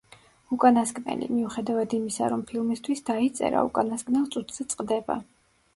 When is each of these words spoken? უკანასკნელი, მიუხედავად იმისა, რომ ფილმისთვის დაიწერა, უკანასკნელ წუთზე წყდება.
უკანასკნელი, 0.55 1.27
მიუხედავად 1.33 1.93
იმისა, 1.99 2.31
რომ 2.33 2.41
ფილმისთვის 2.53 3.07
დაიწერა, 3.13 3.65
უკანასკნელ 3.71 4.29
წუთზე 4.37 4.69
წყდება. 4.75 5.23